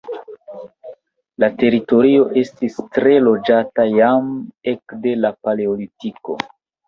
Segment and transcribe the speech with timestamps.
[1.43, 4.31] La teritorio estis tre loĝata jam
[4.73, 6.39] ekde la Paleolitiko.